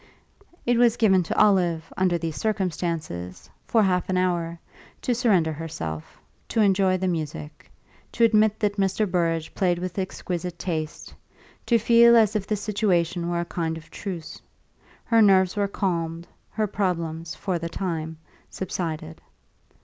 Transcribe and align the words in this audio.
It 0.65 0.79
was 0.79 0.97
given 0.97 1.21
to 1.21 1.37
Olive, 1.37 1.93
under 1.95 2.17
these 2.17 2.35
circumstances, 2.35 3.47
for 3.67 3.83
half 3.83 4.09
an 4.09 4.17
hour, 4.17 4.59
to 5.03 5.13
surrender 5.13 5.53
herself, 5.53 6.19
to 6.47 6.59
enjoy 6.59 6.97
the 6.97 7.07
music, 7.07 7.71
to 8.13 8.23
admit 8.23 8.59
that 8.61 8.77
Mr. 8.77 9.05
Burrage 9.07 9.53
played 9.53 9.77
with 9.77 9.99
exquisite 9.99 10.57
taste, 10.57 11.13
to 11.67 11.77
feel 11.77 12.15
as 12.17 12.35
if 12.35 12.47
the 12.47 12.55
situation 12.55 13.29
were 13.29 13.41
a 13.41 13.45
kind 13.45 13.77
of 13.77 13.91
truce. 13.91 14.41
Her 15.03 15.21
nerves 15.21 15.55
were 15.55 15.67
calmed, 15.67 16.27
her 16.49 16.65
problems 16.65 17.35
for 17.35 17.59
the 17.59 17.69
time 17.69 18.17
subsided. 18.49 19.21